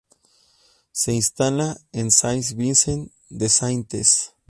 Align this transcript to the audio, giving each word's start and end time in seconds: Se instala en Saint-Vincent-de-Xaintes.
Se 0.93 1.13
instala 1.13 1.77
en 1.91 2.09
Saint-Vincent-de-Xaintes. 2.09 4.33